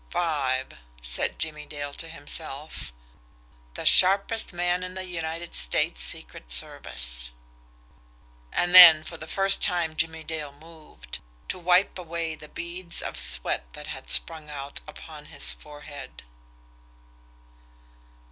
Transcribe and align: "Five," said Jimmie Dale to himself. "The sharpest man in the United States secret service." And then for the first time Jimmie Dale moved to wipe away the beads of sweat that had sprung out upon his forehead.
"Five," 0.09 0.79
said 1.03 1.37
Jimmie 1.37 1.67
Dale 1.67 1.93
to 1.93 2.09
himself. 2.09 2.91
"The 3.75 3.85
sharpest 3.85 4.51
man 4.51 4.81
in 4.83 4.95
the 4.95 5.03
United 5.05 5.53
States 5.53 6.01
secret 6.01 6.51
service." 6.51 7.29
And 8.51 8.73
then 8.73 9.03
for 9.03 9.17
the 9.17 9.27
first 9.27 9.61
time 9.61 9.95
Jimmie 9.95 10.23
Dale 10.23 10.53
moved 10.53 11.19
to 11.49 11.59
wipe 11.59 11.99
away 11.99 12.33
the 12.33 12.49
beads 12.49 13.03
of 13.03 13.15
sweat 13.19 13.71
that 13.73 13.85
had 13.85 14.09
sprung 14.09 14.49
out 14.49 14.81
upon 14.87 15.25
his 15.27 15.53
forehead. 15.53 16.23